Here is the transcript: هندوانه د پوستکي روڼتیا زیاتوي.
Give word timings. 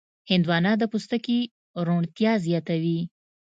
هندوانه 0.29 0.71
د 0.77 0.83
پوستکي 0.91 1.39
روڼتیا 1.87 2.31
زیاتوي. 2.45 2.99